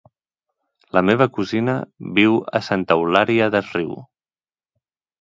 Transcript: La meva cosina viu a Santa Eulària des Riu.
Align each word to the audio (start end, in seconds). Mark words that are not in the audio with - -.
La 0.97 1.03
meva 1.09 1.27
cosina 1.35 1.77
viu 2.21 2.41
a 2.61 2.65
Santa 2.71 3.01
Eulària 3.03 3.55
des 3.59 3.73
Riu. 3.81 3.97